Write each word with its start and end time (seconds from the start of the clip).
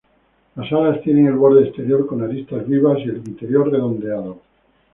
Las 0.55 0.71
alas 0.71 0.99
tienen 1.03 1.27
el 1.27 1.35
borde 1.35 1.63
exterior 1.63 2.07
con 2.07 2.23
aristas 2.23 2.65
vivas, 2.67 2.97
y 3.01 3.03
el 3.03 3.17
interior 3.17 3.71
redondeado. 3.71 4.41